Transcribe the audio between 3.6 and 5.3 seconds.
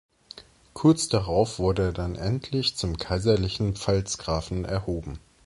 Pfalzgrafen erhoben.